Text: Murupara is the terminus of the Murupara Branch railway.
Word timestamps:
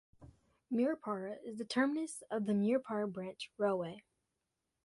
Murupara 0.73 1.37
is 1.45 1.59
the 1.59 1.63
terminus 1.63 2.23
of 2.31 2.47
the 2.47 2.53
Murupara 2.53 3.07
Branch 3.13 3.51
railway. 3.59 4.01